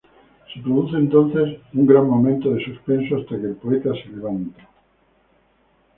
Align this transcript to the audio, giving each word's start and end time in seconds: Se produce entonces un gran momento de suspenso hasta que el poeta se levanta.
Se 0.51 0.59
produce 0.61 0.97
entonces 0.97 1.59
un 1.75 1.85
gran 1.85 2.03
momento 2.07 2.49
de 2.49 2.65
suspenso 2.65 3.17
hasta 3.17 3.37
que 3.39 3.45
el 3.45 3.55
poeta 3.55 3.91
se 3.93 4.09
levanta. 4.09 4.67